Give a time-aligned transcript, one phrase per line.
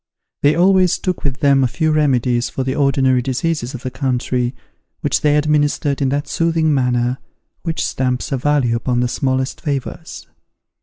[0.41, 4.55] They always took with them a few remedies for the ordinary diseases of the country,
[5.01, 7.19] which they administered in that soothing manner
[7.61, 10.25] which stamps a value upon the smallest favours.